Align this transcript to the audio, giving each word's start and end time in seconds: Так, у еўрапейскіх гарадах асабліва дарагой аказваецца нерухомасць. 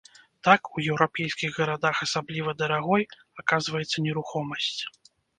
Так, 0.45 0.67
у 0.77 0.83
еўрапейскіх 0.91 1.51
гарадах 1.59 1.99
асабліва 2.05 2.55
дарагой 2.61 3.03
аказваецца 3.43 3.97
нерухомасць. 4.07 4.71